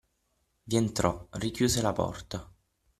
Vi 0.63 0.75
entrò, 0.77 1.27
richiuse 1.33 1.79
la 1.83 1.93
porta. 1.93 2.51